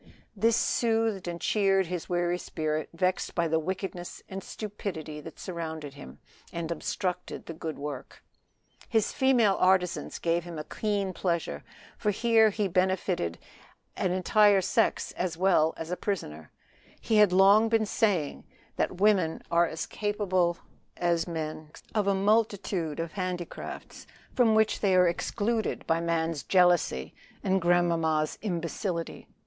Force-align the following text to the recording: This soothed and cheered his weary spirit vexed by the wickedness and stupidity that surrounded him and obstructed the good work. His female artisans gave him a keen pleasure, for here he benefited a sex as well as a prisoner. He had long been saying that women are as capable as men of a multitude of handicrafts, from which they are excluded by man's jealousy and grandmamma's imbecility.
This 0.35 0.55
soothed 0.55 1.27
and 1.27 1.39
cheered 1.39 1.85
his 1.85 2.09
weary 2.09 2.39
spirit 2.39 2.89
vexed 2.91 3.35
by 3.35 3.47
the 3.47 3.59
wickedness 3.59 4.23
and 4.27 4.43
stupidity 4.43 5.21
that 5.21 5.37
surrounded 5.37 5.93
him 5.93 6.17
and 6.51 6.71
obstructed 6.71 7.45
the 7.45 7.53
good 7.53 7.77
work. 7.77 8.23
His 8.89 9.11
female 9.13 9.57
artisans 9.59 10.17
gave 10.17 10.43
him 10.43 10.57
a 10.57 10.63
keen 10.63 11.13
pleasure, 11.13 11.63
for 11.99 12.09
here 12.09 12.49
he 12.49 12.67
benefited 12.67 13.37
a 13.95 14.61
sex 14.63 15.11
as 15.11 15.37
well 15.37 15.71
as 15.77 15.91
a 15.91 15.95
prisoner. 15.95 16.51
He 16.99 17.17
had 17.17 17.31
long 17.31 17.69
been 17.69 17.85
saying 17.85 18.43
that 18.77 18.99
women 18.99 19.43
are 19.51 19.67
as 19.67 19.85
capable 19.85 20.57
as 20.97 21.27
men 21.27 21.69
of 21.93 22.07
a 22.07 22.15
multitude 22.15 22.99
of 22.99 23.11
handicrafts, 23.11 24.07
from 24.33 24.55
which 24.55 24.79
they 24.79 24.95
are 24.95 25.07
excluded 25.07 25.85
by 25.85 25.99
man's 26.01 26.41
jealousy 26.41 27.13
and 27.43 27.61
grandmamma's 27.61 28.39
imbecility. 28.41 29.27